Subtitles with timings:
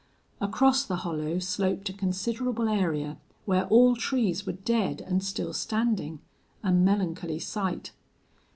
[0.41, 6.21] Across the hollow sloped a considerable area where all trees were dead and still standing
[6.63, 7.91] a melancholy sight.